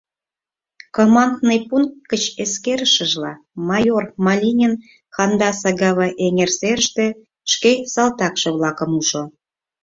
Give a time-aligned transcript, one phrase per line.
[0.97, 3.33] Командный пункт гыч эскерышыжла,
[3.69, 4.73] майор Малинин
[5.15, 7.05] Хандаса-Гава эҥер серыште
[7.51, 9.23] шке салтакше-влакым ужо.